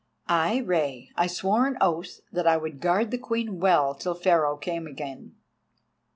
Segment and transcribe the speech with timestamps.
[0.27, 1.11] "Ay, Rei.
[1.15, 5.35] I swore an oath that I would guard the Queen well till Pharaoh came again."